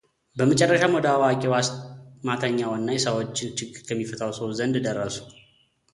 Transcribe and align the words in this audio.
በመጨረሻም 0.39 0.95
ወደ 0.97 1.07
አዋቂው 1.15 1.53
አስማተኛውና 1.57 2.89
የሰዎችን 2.95 3.53
ችግር 3.61 3.83
ከሚፈታ 3.89 4.31
ሰው 4.39 4.49
ዘንድ 4.61 4.77
ደረሱ፡፡ 4.87 5.27